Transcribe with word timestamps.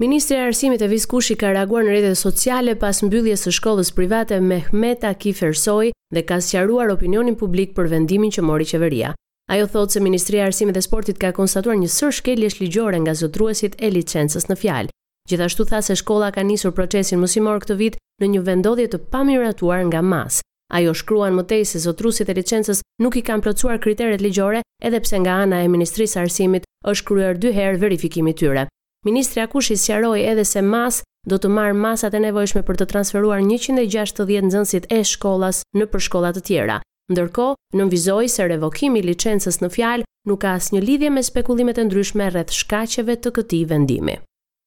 Ministri 0.00 0.36
i 0.36 0.40
Arsimit 0.40 0.80
e 0.80 0.86
Viskushit 0.88 1.36
ka 1.42 1.50
reaguar 1.52 1.82
në 1.84 1.90
rrjetet 1.98 2.16
sociale 2.18 2.72
pas 2.80 3.02
mbylljes 3.04 3.42
së 3.44 3.50
shkollës 3.58 3.90
private 3.92 4.38
Mehmet 4.40 5.02
Akif 5.04 5.42
Ersoy 5.44 5.90
dhe 6.16 6.22
ka 6.24 6.38
sqaruar 6.40 6.88
opinionin 6.94 7.36
publik 7.36 7.74
për 7.76 7.90
vendimin 7.92 8.32
që 8.32 8.44
mori 8.48 8.64
qeveria. 8.70 9.10
Ajo 9.52 9.66
thotë 9.74 9.98
se 9.98 10.02
Ministria 10.06 10.46
e 10.46 10.46
Arsimit 10.46 10.78
dhe 10.78 10.84
Sportit 10.86 11.20
ka 11.20 11.34
konstatuar 11.36 11.76
një 11.82 11.90
sër 11.98 12.16
shkeljesh 12.16 12.62
ligjore 12.62 13.02
nga 13.04 13.12
zotruesit 13.20 13.76
e 13.76 13.92
licencës 13.92 14.48
në 14.48 14.56
fjalë. 14.62 14.92
Gjithashtu 15.28 15.68
tha 15.68 15.82
se 15.84 15.98
shkolla 16.00 16.32
ka 16.32 16.46
nisur 16.48 16.72
procesin 16.72 17.20
mësimor 17.20 17.60
këtë 17.66 17.76
vit 17.82 18.00
në 18.24 18.32
një 18.38 18.42
vendodhje 18.48 18.88
të 18.94 19.02
pamiratuar 19.12 19.84
nga 19.92 20.00
mas. 20.00 20.40
Ajo 20.80 20.96
shkruan 20.96 21.36
më 21.36 21.44
tej 21.52 21.68
se 21.74 21.84
zotruesit 21.84 22.32
e 22.32 22.38
licencës 22.40 22.80
nuk 23.04 23.20
i 23.20 23.26
kanë 23.28 23.44
plotësuar 23.44 23.76
kriteret 23.84 24.24
ligjore 24.24 24.64
edhe 24.80 25.04
pse 25.04 25.20
nga 25.26 25.36
ana 25.44 25.60
e 25.60 25.68
Ministrisë 25.68 26.14
së 26.16 26.24
Arsimit 26.24 26.68
është 26.88 27.12
kryer 27.12 27.36
dy 27.44 27.52
herë 27.52 27.82
verifikimi 27.84 28.32
i 28.32 28.40
tyre. 28.42 28.64
Ministri 29.06 29.40
Akushi 29.40 29.76
sqaroi 29.76 30.22
edhe 30.30 30.42
se 30.44 30.60
mas 30.62 31.00
do 31.24 31.38
të 31.40 31.48
marrë 31.48 31.76
masat 31.80 32.12
e 32.14 32.18
nevojshme 32.20 32.60
për 32.68 32.76
të 32.82 32.86
transferuar 32.92 33.40
160 33.46 34.44
nxënësit 34.48 34.88
e 34.92 34.98
shkollas 35.10 35.62
në 35.72 35.86
përshkolla 35.94 36.34
të 36.36 36.42
tjera. 36.50 36.76
Ndërkohë, 37.10 37.56
nënvizoi 37.80 38.28
se 38.28 38.44
revokimi 38.52 39.00
i 39.00 39.06
licencës 39.06 39.56
në 39.64 39.70
fjalë 39.76 40.06
nuk 40.28 40.42
ka 40.44 40.52
asnjë 40.58 40.82
lidhje 40.84 41.10
me 41.16 41.24
spekulimet 41.24 41.80
e 41.80 41.86
ndryshme 41.88 42.28
rreth 42.34 42.52
shkaqeve 42.58 43.16
të 43.24 43.32
këtij 43.40 43.64
vendimi. 43.72 44.18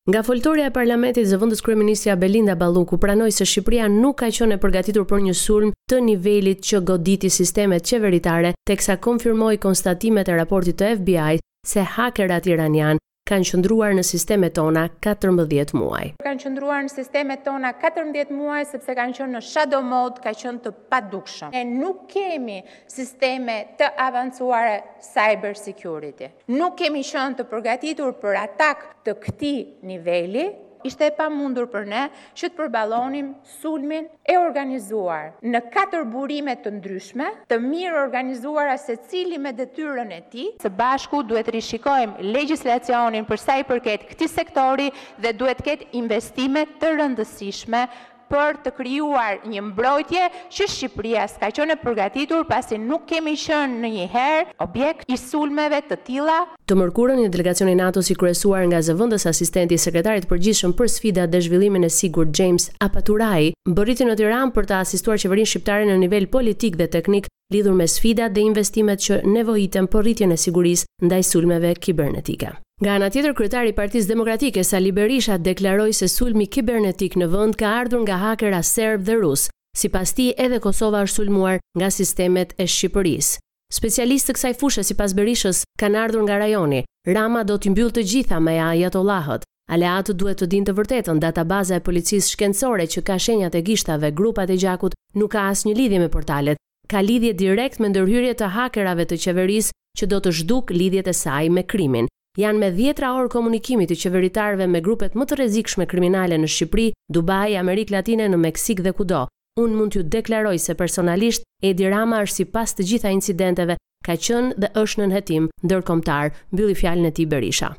Nga 0.09 0.23
foltorja 0.27 0.65
e 0.67 0.73
parlamentit 0.79 1.29
zëvendës 1.29 1.61
kryeministja 1.63 2.17
Belinda 2.19 2.57
Balluku 2.59 2.97
pranoi 2.99 3.31
se 3.31 3.45
Shqipëria 3.47 3.85
nuk 4.01 4.17
ka 4.23 4.33
qenë 4.33 4.57
e 4.57 4.61
përgatitur 4.65 5.05
për 5.13 5.23
një 5.29 5.37
sulm 5.45 5.71
të 5.89 6.01
nivelit 6.09 6.65
që 6.71 6.81
goditi 6.89 7.29
sistemet 7.31 7.85
qeveritare, 7.87 8.51
teksa 8.65 8.97
konfirmoi 8.97 9.61
konstatimet 9.63 10.27
e 10.33 10.41
raportit 10.41 10.81
të 10.81 10.91
FBI 10.97 11.39
se 11.73 11.85
hakerat 11.95 12.49
iranian 12.51 12.97
kanë 13.29 13.45
qëndruar 13.47 13.93
në 13.95 14.03
sistemet 14.03 14.53
tona 14.57 14.81
14 15.05 15.71
muaj. 15.79 16.01
Kanë 16.25 16.41
qëndruar 16.43 16.81
në 16.83 16.91
sistemet 16.91 17.45
tona 17.45 17.69
14 17.79 18.33
muaj 18.35 18.61
sepse 18.73 18.95
kanë 18.97 19.15
qenë 19.19 19.37
në 19.37 19.41
shadow 19.49 19.83
mode, 19.87 20.19
ka 20.25 20.33
qenë 20.35 20.59
të 20.65 20.73
padukshëm. 20.91 21.53
Ne 21.55 21.61
nuk 21.69 22.01
kemi 22.11 22.57
sisteme 22.91 23.55
të 23.79 23.87
avancuara 24.07 24.75
cyber 25.07 25.55
security. 25.61 26.33
Nuk 26.57 26.75
kemi 26.83 27.05
qenë 27.07 27.39
të 27.39 27.47
përgatitur 27.53 28.11
për 28.23 28.41
atak 28.43 28.85
të 29.07 29.15
këtij 29.23 29.63
niveli 29.93 30.49
ishte 30.83 31.05
e 31.07 31.13
pa 31.15 31.27
mundur 31.31 31.67
për 31.71 31.87
ne 31.89 32.01
që 32.37 32.49
të 32.49 32.57
përbalonim 32.59 33.31
sulmin 33.59 34.07
e 34.29 34.35
organizuar 34.39 35.29
në 35.41 35.61
katër 35.73 36.05
burimet 36.11 36.61
të 36.65 36.73
ndryshme, 36.77 37.29
të 37.49 37.59
mirë 37.63 38.01
organizuar 38.03 38.73
se 38.83 38.97
cili 39.09 39.37
me 39.39 39.53
detyren 39.57 40.11
e 40.17 40.21
ti. 40.33 40.45
Se 40.61 40.69
bashku 40.79 41.23
duhet 41.29 41.49
rishikojmë 41.55 42.27
legislacionin 42.35 43.27
përsa 43.31 43.57
i 43.63 43.67
përket 43.71 44.07
këti 44.11 44.29
sektori 44.31 44.89
dhe 45.23 45.33
duhet 45.39 45.61
ketë 45.69 45.89
investimet 46.03 46.75
të 46.81 46.93
rëndësishme 46.99 47.87
për 48.31 48.57
të 48.65 48.71
kryuar 48.77 49.41
një 49.49 49.61
mbrojtje 49.71 50.27
që 50.53 50.67
Shqipëria 50.73 51.25
s'ka 51.29 51.49
qënë 51.55 51.75
e 51.75 51.79
përgatitur 51.83 52.45
pasi 52.49 52.77
nuk 52.79 53.05
kemi 53.09 53.33
shënë 53.39 53.79
në 53.83 53.91
një 53.95 54.07
herë 54.13 54.45
objekt 54.63 55.11
i 55.13 55.17
sulmeve 55.19 55.81
të 55.89 55.97
tila. 56.07 56.37
Të 56.67 56.77
mërkurën 56.79 57.19
një 57.23 57.31
delegacioni 57.33 57.75
NATO 57.79 58.03
si 58.05 58.15
kresuar 58.19 58.65
nga 58.69 58.81
zëvëndës 58.85 59.27
asistenti 59.29 59.77
sekretarit 59.79 60.27
përgjishëm 60.31 60.75
për 60.79 60.91
sfida 60.95 61.27
dhe 61.27 61.43
zhvillimin 61.45 61.87
e 61.87 61.91
sigur 61.91 62.29
James 62.31 62.69
Apaturaj, 62.83 63.51
bëritin 63.69 64.09
në 64.11 64.17
Tiran 64.21 64.53
për 64.55 64.69
të 64.71 64.81
asistuar 64.83 65.19
qeverin 65.21 65.47
shqiptare 65.49 65.87
në 65.89 65.99
nivel 66.05 66.27
politik 66.31 66.79
dhe 66.79 66.87
teknik 66.97 67.27
lidhur 67.53 67.75
me 67.77 67.85
sfida 67.87 68.29
dhe 68.33 68.41
investimet 68.49 69.01
që 69.03 69.19
nevojitën 69.29 69.85
për 69.93 70.07
rritjen 70.07 70.31
e 70.33 70.39
siguris 70.41 70.87
ndaj 71.03 71.21
sulmeve 71.29 71.75
kibernetika. 71.77 72.55
Nga 72.83 72.91
ana 72.99 73.07
tjetër, 73.13 73.31
kryetari 73.37 73.69
i 73.71 73.73
Partisë 73.77 74.09
Demokratike 74.11 74.63
Sali 74.67 74.89
Berisha 74.91 75.37
deklaroi 75.39 75.93
se 75.95 76.09
sulmi 76.11 76.49
kibernetik 76.51 77.13
në 77.15 77.29
vend 77.31 77.55
ka 77.55 77.69
ardhur 77.79 78.01
nga 78.03 78.17
hakerë 78.19 78.57
serb 78.69 79.05
dhe 79.07 79.13
rus. 79.21 79.45
Sipas 79.71 80.11
tij, 80.17 80.33
edhe 80.45 80.57
Kosova 80.59 81.05
është 81.07 81.21
sulmuar 81.21 81.61
nga 81.79 81.87
sistemet 81.97 82.51
e 82.59 82.65
Shqipërisë. 82.67 83.39
Specialistë 83.77 84.27
të 84.27 84.35
kësaj 84.35 84.51
fushë 84.59 84.83
sipas 84.89 85.15
Berishës 85.15 85.61
kanë 85.79 86.01
ardhur 86.01 86.25
nga 86.27 86.41
rajoni. 86.43 86.81
Rama 87.07 87.45
do 87.47 87.55
të 87.55 87.71
mbyllë 87.71 87.95
të 87.97 88.03
gjitha 88.13 88.39
me 88.43 88.57
ajatollahët. 88.65 89.45
Aleat 89.77 90.11
duhet 90.19 90.41
të 90.43 90.47
dinë 90.51 90.67
të 90.67 90.75
vërtetën, 90.81 91.21
databaza 91.23 91.77
e 91.79 91.83
policisë 91.87 92.33
shkencore 92.33 92.89
që 92.93 93.05
ka 93.07 93.15
shenjat 93.15 93.55
e 93.55 93.61
gishtave, 93.69 94.09
grupat 94.11 94.51
e 94.51 94.57
gjakut, 94.59 94.97
nuk 95.15 95.31
ka 95.37 95.45
asnjë 95.53 95.77
lidhje 95.79 96.03
me 96.03 96.11
portalet. 96.17 96.59
Ka 96.91 96.99
lidhje 96.99 97.31
direkt 97.45 97.79
me 97.79 97.93
ndërhyrje 97.93 98.35
të 98.43 98.51
hakerave 98.57 99.07
të 99.07 99.21
qeverisë 99.25 99.77
që 100.01 100.11
do 100.15 100.19
të 100.19 100.35
zhduk 100.41 100.75
lidhjet 100.75 101.07
e 101.07 101.15
saj 101.23 101.47
me 101.47 101.63
krimin 101.63 102.11
janë 102.41 102.57
me 102.57 102.69
dhjetra 102.73 103.11
orë 103.19 103.29
komunikimit 103.29 103.91
të 103.91 103.97
qeveritarve 104.03 104.65
me 104.65 104.79
grupet 104.81 105.13
më 105.17 105.25
të 105.29 105.37
rezikshme 105.43 105.85
kriminale 105.85 106.39
në 106.41 106.49
Shqipëri, 106.49 106.87
Dubai, 107.13 107.53
Amerikë 107.59 107.93
Latine, 107.93 108.25
në 108.31 108.39
Meksik 108.41 108.81
dhe 108.81 108.93
kudo. 108.97 109.27
Unë 109.61 109.75
mund 109.77 109.93
t'ju 109.93 110.05
deklaroj 110.09 110.55
se 110.57 110.73
personalisht 110.79 111.43
Edi 111.63 111.85
Rama 111.93 112.23
është 112.25 112.35
si 112.39 112.45
pas 112.55 112.73
të 112.73 112.87
gjitha 112.89 113.11
incidenteve, 113.13 113.75
ka 114.03 114.15
qënë 114.17 114.57
dhe 114.59 114.71
është 114.81 115.01
në 115.03 115.09
nëhetim, 115.11 115.47
dërkomtar, 115.61 116.33
mbyli 116.51 116.73
fjalën 116.79 117.05
e 117.05 117.13
ti 117.19 117.27
Berisha. 117.29 117.69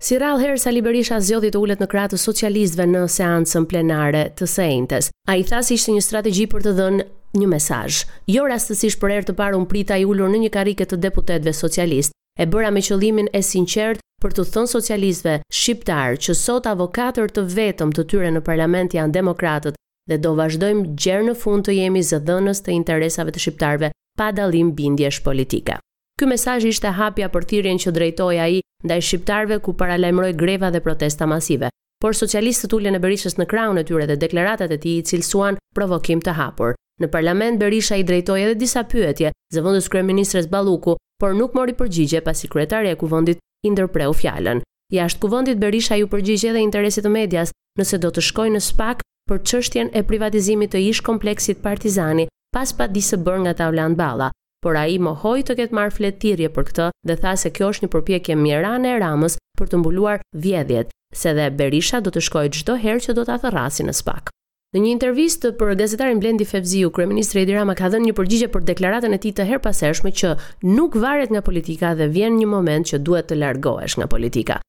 Si 0.00 0.18
rallë 0.18 0.42
herë, 0.42 0.58
Sali 0.58 0.82
Berisha 0.82 1.20
zjodhi 1.22 1.52
të 1.54 1.60
ullet 1.60 1.78
në 1.78 1.86
kratë 1.92 2.18
socialistëve 2.18 2.88
në 2.90 3.04
seancën 3.14 3.68
plenare 3.70 4.26
të 4.38 4.48
sejntes. 4.48 5.12
A 5.28 5.38
i 5.38 5.44
thasi 5.46 5.76
ishte 5.78 5.94
një 5.94 6.02
strategji 6.02 6.48
për 6.50 6.66
të 6.66 6.74
dhënë 6.80 7.08
një 7.38 7.48
mesazh. 7.52 8.02
Jo 8.26 8.48
rastësisht 8.50 8.98
për 8.98 9.14
herë 9.20 9.26
të 9.30 9.36
parë 9.38 9.58
un 9.60 9.68
prita 9.70 10.00
i 10.02 10.08
ulur 10.08 10.32
në 10.34 10.42
një 10.46 10.54
karrike 10.56 10.88
të 10.88 10.98
deputetëve 10.98 11.54
socialistë 11.54 12.16
e 12.38 12.46
bëra 12.50 12.70
me 12.72 12.80
qëllimin 12.86 13.30
e 13.34 13.40
sinqert 13.42 14.02
për 14.22 14.34
të 14.36 14.44
thënë 14.54 14.70
socialistëve 14.74 15.36
shqiptar 15.60 16.18
që 16.24 16.36
sot 16.38 16.66
avokatër 16.70 17.32
të 17.36 17.44
vetëm 17.56 17.94
të 17.96 18.04
tyre 18.12 18.30
në 18.34 18.42
parlament 18.48 18.94
janë 18.96 19.14
demokratët 19.16 19.78
dhe 20.10 20.18
do 20.24 20.34
vazhdojmë 20.38 20.94
gjerë 21.02 21.28
në 21.30 21.36
fund 21.42 21.66
të 21.68 21.76
jemi 21.78 22.02
zëdhënës 22.12 22.62
të 22.66 22.74
interesave 22.76 23.34
të 23.34 23.42
shqiptarve 23.46 23.90
pa 24.18 24.30
dalim 24.36 24.72
bindjesh 24.76 25.22
politika. 25.24 25.78
Ky 26.18 26.28
mesazh 26.28 26.66
ishte 26.68 26.90
hapja 26.98 27.30
për 27.32 27.46
thirrjen 27.50 27.78
që 27.80 27.94
drejtoi 27.96 28.36
ai 28.44 28.58
ndaj 28.84 29.00
shqiptarve 29.08 29.60
ku 29.64 29.72
paralajmëroi 29.74 30.34
greva 30.36 30.68
dhe 30.70 30.82
protesta 30.84 31.24
masive. 31.26 31.70
Por 32.00 32.16
socialistët 32.16 32.72
ulën 32.76 32.96
e 32.96 33.00
Berishës 33.00 33.36
në 33.36 33.46
krahun 33.48 33.80
e 33.80 33.84
tyre 33.88 34.06
dhe 34.08 34.16
deklaratat 34.20 34.70
e 34.72 34.78
tij 34.80 34.98
i 35.00 35.06
cilësuan 35.10 35.58
provokim 35.76 36.20
të 36.24 36.32
hapur. 36.38 36.76
Në 37.00 37.08
parlament 37.12 37.56
Berisha 37.60 37.96
i 37.96 38.04
drejtoi 38.04 38.42
edhe 38.44 38.56
disa 38.60 38.82
pyetje 38.84 39.30
zëvendës 39.56 39.86
kryeministres 39.92 40.48
Balluku, 40.52 40.98
por 41.20 41.32
nuk 41.36 41.54
mori 41.56 41.72
përgjigje 41.78 42.20
pasi 42.26 42.48
kryetaria 42.52 42.92
e 42.92 42.98
kuvendit 43.02 43.38
i 43.64 43.70
ndërpreu 43.72 44.12
fjalën. 44.20 44.60
Jashtë 44.92 45.22
kuvendit 45.22 45.58
Berisha 45.62 45.96
ju 45.96 46.10
përgjigje 46.12 46.50
edhe 46.52 46.60
interesit 46.64 47.04
të 47.06 47.12
medias 47.14 47.52
nëse 47.80 47.98
do 48.02 48.10
të 48.12 48.24
shkoj 48.28 48.52
në 48.52 48.60
SPAK 48.66 49.00
për 49.32 49.40
çështjen 49.48 49.90
e 49.96 50.02
privatizimit 50.10 50.74
të 50.74 50.82
ish 50.90 51.00
kompleksit 51.06 51.62
Partizani 51.64 52.26
pas 52.56 52.74
padisë 52.76 53.20
bërë 53.24 53.44
nga 53.44 53.54
Taulan 53.62 53.94
Balla, 53.96 54.28
por 54.60 54.76
ai 54.76 54.98
mohoi 55.00 55.40
të 55.46 55.56
ketë 55.60 55.76
marrë 55.78 55.94
fletirje 55.96 56.50
për 56.52 56.66
këtë 56.70 56.90
dhe 57.08 57.16
tha 57.22 57.32
se 57.40 57.52
kjo 57.56 57.70
është 57.72 57.86
një 57.86 57.92
përpjekje 57.96 58.36
mirane 58.42 58.92
e 58.92 59.00
Ramës 59.00 59.38
për 59.56 59.72
të 59.72 59.80
mbuluar 59.80 60.20
vjedhjet, 60.36 60.90
se 61.16 61.32
dhe 61.38 61.48
Berisha 61.60 62.02
do 62.04 62.12
të 62.12 62.24
shkojë 62.28 62.52
çdo 62.60 62.76
herë 62.84 63.06
që 63.06 63.16
do 63.20 63.24
ta 63.30 63.38
thërrasin 63.46 63.88
në 63.88 63.96
SPAK. 64.02 64.28
Në 64.70 64.80
një 64.84 64.90
intervistë 64.94 65.50
për 65.58 65.72
gazetarin 65.80 66.18
Blendi 66.22 66.44
Fevziu, 66.46 66.92
kryeministri 66.94 67.40
Edi 67.42 67.56
Rama 67.56 67.74
ka 67.74 67.88
dhënë 67.90 68.06
një 68.06 68.12
përgjigje 68.18 68.48
për 68.54 68.62
deklaratën 68.68 69.14
e 69.16 69.16
tij 69.24 69.32
të 69.34 69.46
herpasershme 69.48 70.12
që 70.14 70.28
nuk 70.76 70.94
varet 71.02 71.32
nga 71.34 71.40
politika 71.42 71.88
dhe 71.98 72.06
vjen 72.14 72.36
një 72.38 72.46
moment 72.52 72.86
që 72.86 73.00
duhet 73.02 73.26
të 73.32 73.38
largohesh 73.40 73.96
nga 73.98 74.06
politika. 74.12 74.60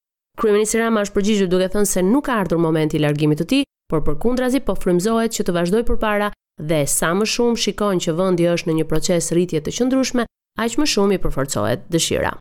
Kryeministri 0.42 0.82
Rama 0.82 1.04
është 1.06 1.16
përgjigjur 1.20 1.52
duke 1.52 1.68
thënë 1.76 1.86
se 1.92 2.02
nuk 2.08 2.26
ka 2.32 2.40
ardhur 2.42 2.58
momenti 2.64 2.98
i 2.98 3.04
largimit 3.06 3.44
të 3.44 3.48
tij, 3.52 3.62
por 3.94 4.02
përkundrazi 4.08 4.64
po 4.66 4.74
frymëzohet 4.82 5.38
që 5.38 5.46
të 5.52 5.56
vazhdojë 5.60 5.88
përpara 5.92 6.32
dhe 6.72 6.82
sa 6.96 7.14
më 7.22 7.30
shumë 7.36 7.62
shikon 7.68 8.02
që 8.02 8.18
vendi 8.24 8.50
është 8.56 8.72
në 8.72 8.78
një 8.82 8.90
proces 8.90 9.30
rritje 9.38 9.62
të 9.62 9.76
qëndrueshme, 9.78 10.26
aq 10.66 10.80
më 10.82 10.90
shumë 10.96 11.20
i 11.20 11.22
përforcohet 11.28 11.86
dëshira. 11.94 12.34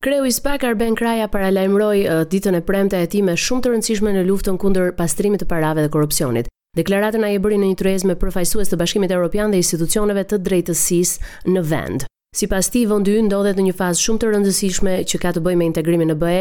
Kreu 0.00 0.24
i 0.24 0.32
SPK 0.38 0.72
Arben 0.72 0.96
Kraja 0.96 1.28
paralajmëroi 1.28 2.06
ditën 2.32 2.56
e 2.56 2.64
premte 2.64 2.96
e 3.04 3.12
tij 3.12 3.26
me 3.28 3.36
shumë 3.36 3.60
të 3.68 3.76
rëndësishme 3.76 4.16
në 4.16 4.24
luftën 4.32 4.56
kundër 4.56 4.94
pastrimit 4.96 5.44
të 5.44 5.52
parave 5.52 5.84
dhe 5.84 5.92
korrupsionit. 5.98 6.48
Deklaratën 6.74 7.22
ai 7.22 7.36
e 7.36 7.38
bëri 7.38 7.56
në 7.62 7.66
një 7.70 7.76
tryezë 7.78 8.08
me 8.10 8.14
përfaqësues 8.18 8.72
të 8.72 8.76
Bashkimit 8.80 9.12
Evropian 9.14 9.52
dhe 9.54 9.60
institucioneve 9.60 10.24
të 10.26 10.40
drejtësisë 10.48 11.52
në 11.54 11.60
vend. 11.70 12.02
Sipas 12.34 12.66
tij, 12.74 12.82
vendi 12.90 13.12
ynë 13.20 13.28
ndodhet 13.28 13.60
në 13.60 13.66
një 13.68 13.74
fazë 13.78 14.02
shumë 14.02 14.20
të 14.24 14.30
rëndësishme 14.32 14.94
që 15.12 15.20
ka 15.22 15.30
të 15.36 15.42
bëjë 15.44 15.60
me 15.60 15.68
integrimin 15.70 16.10
në 16.10 16.16
BE, 16.22 16.40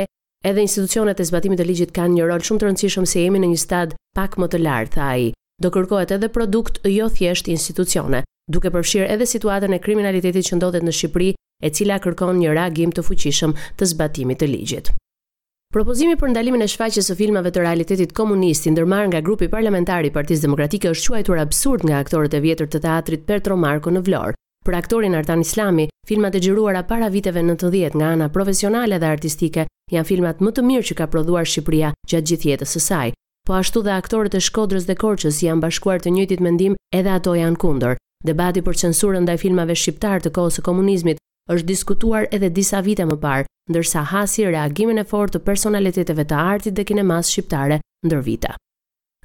edhe 0.50 0.65
institucionet 0.65 1.21
e 1.21 1.27
zbatimit 1.30 1.62
të 1.62 1.68
ligjit 1.69 1.94
kanë 1.94 2.15
një 2.18 2.31
rol 2.31 2.41
shumë 2.50 2.63
të 2.63 2.65
rëndësishëm 2.71 3.06
se 3.13 3.21
jemi 3.27 3.44
në 3.44 3.51
një 3.53 3.62
stad 3.68 3.94
pak 4.18 4.39
më 4.41 4.50
të 4.56 4.62
lartë, 4.63 5.03
ai. 5.12 5.30
Do 5.65 5.69
kërkohet 5.75 6.15
edhe 6.18 6.31
produkt 6.39 6.81
jo 6.95 7.12
thjesht 7.13 7.53
institucione, 7.53 8.24
duke 8.50 8.74
përfshirë 8.74 9.12
edhe 9.13 9.30
situatën 9.35 9.77
e 9.77 9.81
kriminalitetit 9.85 10.50
që 10.50 10.57
ndodhet 10.57 10.89
në 10.89 10.97
Shqipëri, 10.97 11.30
e 11.62 11.69
cila 11.77 12.01
kërkon 12.01 12.41
një 12.41 12.57
reagim 12.57 12.89
të 12.97 13.06
fuqishëm 13.12 13.53
të 13.77 13.94
zbatimit 13.94 14.41
të 14.41 14.50
ligjit. 14.56 14.95
Propozimi 15.73 16.13
për 16.21 16.29
ndalimin 16.29 16.61
e 16.61 16.67
shfaqjes 16.69 17.07
së 17.09 17.15
filmave 17.17 17.49
të 17.49 17.63
realitetit 17.63 18.11
komunist 18.19 18.67
i 18.67 18.71
ndërmarrë 18.75 19.07
nga 19.09 19.21
grupi 19.25 19.47
parlamentar 19.49 20.05
i 20.05 20.11
Partisë 20.13 20.43
Demokratike 20.45 20.91
është 20.93 21.09
quajtur 21.15 21.39
absurd 21.41 21.87
nga 21.89 22.01
aktorët 22.03 22.35
e 22.37 22.41
vjetër 22.43 22.67
të 22.75 22.81
teatrit 22.83 23.23
Petro 23.31 23.55
Marko 23.63 23.89
në 23.95 24.03
Vlorë. 24.05 24.35
Për 24.67 24.77
aktorin 24.79 25.15
Artan 25.17 25.41
Islami, 25.41 25.87
filmat 26.05 26.37
e 26.37 26.43
xhiruara 26.43 26.83
para 26.91 27.09
viteve 27.09 27.41
90 27.47 27.97
nga 27.97 28.11
ana 28.19 28.29
profesionale 28.35 28.99
dhe 29.01 29.09
artistike 29.15 29.65
janë 29.95 30.09
filmat 30.11 30.45
më 30.45 30.53
të 30.59 30.67
mirë 30.69 30.87
që 30.91 30.99
ka 31.01 31.09
prodhuar 31.15 31.49
Shqipëria 31.49 31.89
gjatë 32.13 32.27
gjithë 32.29 32.49
jetës 32.51 32.75
së 32.77 32.83
saj. 32.89 33.15
Po 33.49 33.57
ashtu 33.63 33.81
dhe 33.83 33.97
aktorët 33.97 34.37
e 34.37 34.43
Shkodrës 34.51 34.85
dhe 34.85 34.93
Korçës 35.01 35.41
janë 35.47 35.65
bashkuar 35.65 36.05
të 36.05 36.13
njëjtit 36.13 36.45
mendim, 36.49 36.77
edhe 37.01 37.17
ato 37.17 37.33
janë 37.41 37.57
kundër. 37.65 37.97
Debati 38.21 38.61
për 38.69 38.83
censurën 38.85 39.25
ndaj 39.25 39.41
filmave 39.47 39.73
shqiptar 39.81 40.21
të 40.21 40.35
kohës 40.37 40.61
së 40.61 40.67
komunizmit 40.69 41.17
është 41.51 41.66
diskutuar 41.69 42.25
edhe 42.38 42.50
disa 42.56 42.80
vite 42.86 43.06
më 43.07 43.18
parë, 43.24 43.48
ndërsa 43.72 44.04
hasi 44.12 44.45
reagimin 44.48 45.00
e 45.00 45.04
fort 45.10 45.34
të 45.34 45.42
personaliteteve 45.48 46.25
të 46.30 46.36
artit 46.40 46.75
dhe 46.78 46.86
kinemas 46.88 47.31
shqiptare 47.31 47.80
ndër 48.07 48.22
vita. 48.30 48.54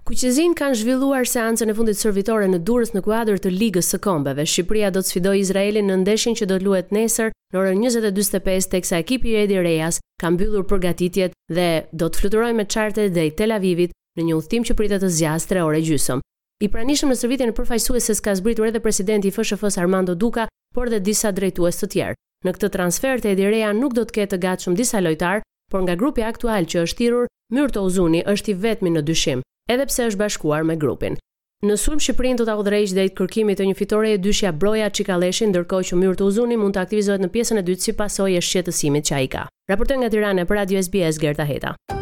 Kuqezin 0.08 0.54
kanë 0.56 0.78
zhvilluar 0.80 1.28
seancën 1.28 1.68
e 1.70 1.74
fundit 1.76 1.98
servitore 2.00 2.46
në 2.48 2.62
durës 2.64 2.94
në 2.94 3.02
kuadrë 3.04 3.38
të 3.44 3.50
ligës 3.52 3.90
së 3.92 3.98
kombeve. 4.06 4.46
Shqipria 4.48 4.88
do 4.90 5.02
të 5.04 5.10
sfidoj 5.10 5.34
Izraelin 5.42 5.84
në 5.92 5.98
ndeshin 6.06 6.38
që 6.38 6.48
do 6.48 6.56
të 6.56 6.64
luet 6.64 6.94
nesër 6.96 7.28
në 7.52 7.60
orën 7.60 7.82
22.5 7.84 8.70
teksa 8.72 9.02
ekipi 9.04 9.36
Edi 9.42 9.60
rejas, 9.66 10.00
kanë 10.22 10.40
byllur 10.40 10.64
përgatitjet 10.70 11.36
dhe 11.58 11.68
do 11.92 12.08
të 12.08 12.22
fluturoj 12.22 12.54
me 12.56 12.64
qarte 12.66 13.08
dhe 13.12 13.26
i 13.28 13.34
Tel 13.42 13.52
Avivit 13.58 13.92
në 14.18 14.30
një 14.30 14.40
udhtim 14.40 14.64
që 14.70 14.78
pritet 14.80 15.04
të 15.04 15.12
zjastre 15.20 15.60
orë 15.68 15.84
gjysmë. 15.90 16.22
I 16.58 16.66
pranishëm 16.74 17.12
në 17.12 17.14
servitin 17.14 17.52
e 17.52 17.78
se 18.00 18.14
ka 18.22 18.34
zbritur 18.34 18.66
edhe 18.66 18.80
presidenti 18.80 19.28
i 19.28 19.30
FSHF-s 19.30 19.78
Armando 19.78 20.14
Duka, 20.14 20.48
por 20.74 20.88
dhe 20.90 20.98
disa 21.00 21.30
drejtues 21.32 21.78
të 21.78 21.86
tjerë. 21.92 22.14
Në 22.44 22.52
këtë 22.54 22.68
transfer 22.72 23.20
të 23.20 23.28
Edirea 23.30 23.72
nuk 23.72 23.94
do 23.94 24.02
të 24.04 24.12
ketë 24.14 24.36
të 24.36 24.38
gatshëm 24.42 24.74
disa 24.76 25.00
lojtar, 25.00 25.40
por 25.70 25.82
nga 25.82 25.94
grupi 25.94 26.22
aktual 26.22 26.66
që 26.66 26.82
është 26.82 26.98
thirrur, 26.98 27.26
Myrto 27.52 27.82
Uzuni 27.82 28.24
është 28.26 28.50
i 28.50 28.54
vetmi 28.54 28.90
në 28.90 29.02
dyshim, 29.06 29.42
edhe 29.70 29.86
pse 29.86 30.08
është 30.10 30.18
bashkuar 30.20 30.64
me 30.66 30.76
grupin. 30.76 31.16
Në 31.62 31.76
sulm 31.76 31.98
Shqiprin 32.00 32.36
do 32.38 32.44
ta 32.46 32.54
i 32.54 33.08
të 33.08 33.14
kërkimit 33.18 33.58
të 33.58 33.64
një 33.66 33.74
fitore 33.76 34.12
e 34.14 34.18
dyshja 34.18 34.52
Broja 34.52 34.90
Çikalleshi, 34.90 35.46
ndërkohë 35.50 35.88
që 35.90 35.96
Myrto 35.98 36.26
Uzuni 36.26 36.56
mund 36.56 36.74
të 36.74 36.82
aktivizohet 36.86 37.20
në 37.22 37.30
pjesën 37.34 37.58
e 37.62 37.66
dytë 37.66 37.82
si 37.86 37.92
pasojë 37.98 38.42
shqetësimit 38.46 39.06
që 39.10 39.14
ai 39.18 39.26
ka. 39.30 39.46
Raportoj 39.70 39.98
nga 39.98 40.10
Tirana 40.10 40.46
për 40.46 40.60
Radio 40.62 40.82
SBS 40.82 41.18
Gerta 41.22 41.46
Heta. 41.50 41.97